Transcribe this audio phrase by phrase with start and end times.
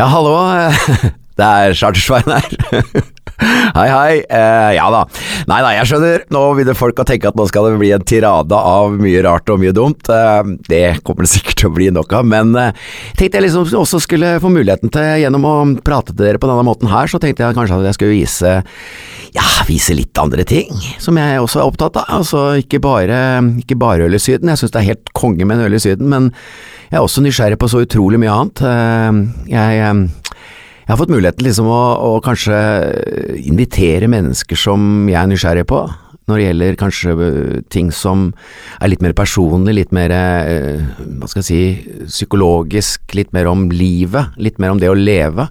[0.00, 0.32] Ja, hallo.
[1.36, 3.02] Det er Chartersveien her.
[3.40, 4.16] Hei, hei.
[4.28, 4.98] Eh, ja da.
[5.48, 6.24] Nei da, jeg skjønner.
[6.32, 9.48] Nå begynner folk å tenke at nå skal det bli en tirade av mye rart
[9.52, 10.08] og mye dumt.
[10.12, 12.72] Eh, det kommer det sikkert til å bli nok av, men eh,
[13.16, 16.64] tenkte jeg liksom også skulle få muligheten til, gjennom å prate til dere på denne
[16.68, 18.56] måten her, så tenkte jeg kanskje at jeg skulle vise
[19.36, 22.08] ja, vise litt andre ting, som jeg også er opptatt av.
[22.20, 23.20] Altså, ikke bare,
[23.62, 24.52] ikke bare øl i Syden.
[24.52, 26.32] Jeg syns det er helt konge med en øl i Syden, men
[26.90, 28.64] jeg er også nysgjerrig på så utrolig mye annet.
[28.66, 29.20] Eh,
[29.54, 30.06] jeg eh,
[30.90, 32.56] jeg har fått muligheten liksom å, å, kanskje
[33.46, 35.84] invitere mennesker som jeg er nysgjerrig på,
[36.26, 37.28] når det gjelder kanskje
[37.70, 38.24] ting som
[38.82, 40.82] er litt mer personlig, litt mer eh,
[41.20, 41.60] hva skal jeg si,
[42.08, 45.46] psykologisk, litt mer om livet, litt mer om det å leve.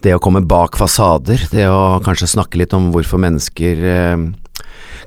[0.00, 3.84] Det å komme bak fasader, det å kanskje snakke litt om hvorfor mennesker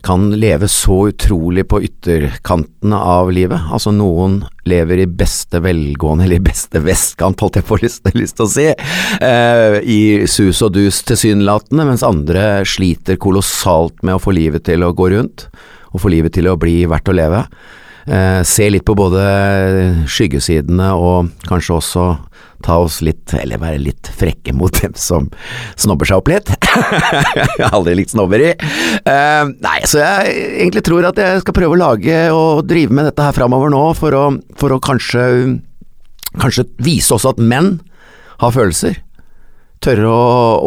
[0.06, 3.60] kan leve så utrolig på ytterkantene av livet.
[3.72, 8.38] Altså noen lever i beste velgående, eller i beste vestkant, holdt jeg på lyst, lyst
[8.40, 14.24] til å si, eh, i sus og dus tilsynelatende, mens andre sliter kolossalt med å
[14.24, 15.48] få livet til å gå rundt,
[15.92, 17.46] og få livet til å bli verdt å leve.
[18.08, 19.22] Eh, se litt på både
[20.10, 22.06] skyggesidene og kanskje også
[22.64, 25.28] ta oss litt, eller være litt frekke mot dem som
[25.80, 26.52] snobber seg opp litt.
[27.38, 28.54] jeg har aldri likt snobberi.
[29.06, 33.10] Uh, nei, så jeg egentlig tror at jeg skal prøve å lage og drive med
[33.10, 34.26] dette her framover nå, for å,
[34.60, 35.26] for å kanskje,
[36.42, 37.76] kanskje vise også at menn
[38.42, 39.00] har følelser.
[39.82, 40.26] Tørre å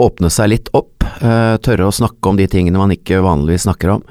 [0.09, 3.97] åpne seg litt opp, uh, tørre å snakke om de tingene man ikke vanligvis snakker
[3.99, 4.09] om.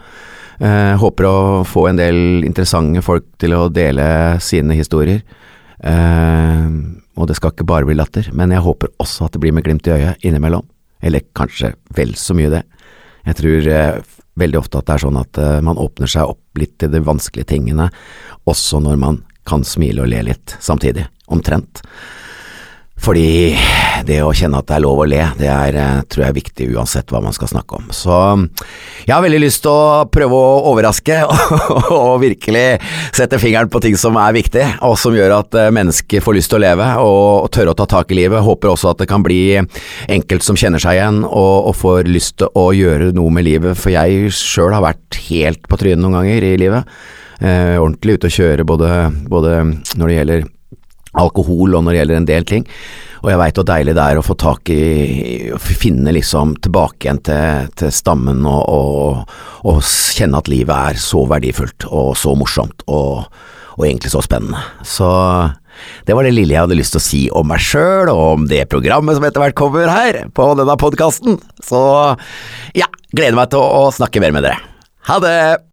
[0.64, 1.38] Uh, håper å
[1.68, 4.06] få en del interessante folk til å dele
[4.44, 5.24] sine historier.
[5.84, 6.43] Uh,
[7.24, 9.64] og det skal ikke bare bli latter, men jeg håper også at det blir med
[9.64, 10.66] glimt i øyet innimellom.
[11.04, 12.64] Eller kanskje vel så mye det.
[13.24, 16.60] Jeg tror eh, veldig ofte at det er sånn at eh, man åpner seg opp
[16.60, 17.88] litt til de vanskelige tingene,
[18.50, 21.84] også når man kan smile og le litt samtidig, omtrent.
[23.04, 23.52] Fordi
[24.08, 26.38] det å kjenne at det er lov å le, det er, eh, tror jeg er
[26.38, 27.90] viktig uansett hva man skal snakke om.
[27.92, 28.16] Så
[29.04, 31.18] jeg har veldig lyst til å prøve å overraske
[31.98, 32.80] og, virkelig
[33.16, 36.54] sette fingeren på ting som er viktig, og som gjør at eh, mennesker får lyst
[36.54, 38.44] til å leve og tørre å ta tak i livet.
[38.46, 42.40] Håper også at det kan bli enkelt som kjenner seg igjen og, og får lyst
[42.40, 46.22] til å gjøre noe med livet, for jeg sjøl har vært helt på trynet noen
[46.22, 46.98] ganger i livet.
[47.44, 48.90] Eh, ordentlig ute å kjøre både,
[49.28, 49.58] både
[50.00, 50.52] når det gjelder
[51.20, 52.68] alkohol og når det gjelder en del ting.
[53.24, 54.84] Og jeg veit hvor deilig det er å få tak i
[55.56, 59.80] Å finne liksom tilbake igjen til, til stammen og, og, og,
[60.14, 63.24] kjenne at livet er så verdifullt og så morsomt og,
[63.78, 64.60] og egentlig så spennende.
[64.84, 65.08] Så
[66.06, 68.48] det var det lille jeg hadde lyst til å si om meg sjøl og om
[68.52, 71.40] det programmet som etter hvert kommer her på denne podkasten.
[71.64, 71.82] Så
[72.78, 74.60] ja, gleder meg til å, å snakke mer med dere.
[75.08, 75.38] Ha det!